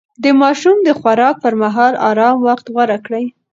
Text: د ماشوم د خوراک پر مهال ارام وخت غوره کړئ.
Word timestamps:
د 0.23 0.25
ماشوم 0.41 0.77
د 0.83 0.89
خوراک 0.99 1.35
پر 1.43 1.53
مهال 1.61 1.93
ارام 2.09 2.37
وخت 2.47 2.65
غوره 2.73 2.97
کړئ. 3.05 3.25